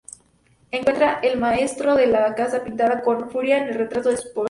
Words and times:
Encuentra 0.71 1.19
el 1.21 1.37
maestro 1.37 1.93
de 1.93 2.07
la 2.07 2.33
casa 2.33 2.63
pintando 2.63 3.03
con 3.03 3.29
furia 3.29 3.63
el 3.63 3.75
retrato 3.75 4.09
de 4.09 4.17
su 4.17 4.29
esposa. 4.29 4.39